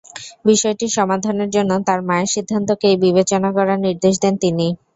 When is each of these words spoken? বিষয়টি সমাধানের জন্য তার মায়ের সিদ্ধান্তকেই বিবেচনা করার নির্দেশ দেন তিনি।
বিষয়টি 0.45 0.85
সমাধানের 0.91 1.49
জন্য 1.55 1.71
তার 1.87 1.99
মায়ের 2.07 2.33
সিদ্ধান্তকেই 2.35 2.95
বিবেচনা 3.03 3.49
করার 3.57 3.79
নির্দেশ 3.85 4.15
দেন 4.23 4.35
তিনি। 4.43 4.67